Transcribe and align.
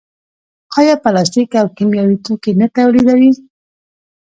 آیا 0.77 0.95
پلاستیک 1.03 1.49
او 1.61 1.67
کیمیاوي 1.77 2.17
توکي 2.25 2.51
نه 2.59 2.67
تولیدوي؟ 2.75 3.31